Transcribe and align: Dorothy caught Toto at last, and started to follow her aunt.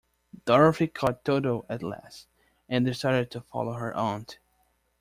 Dorothy 0.45 0.87
caught 0.87 1.23
Toto 1.23 1.63
at 1.69 1.83
last, 1.83 2.25
and 2.67 2.95
started 2.95 3.29
to 3.29 3.41
follow 3.41 3.73
her 3.73 3.95
aunt. 3.95 4.39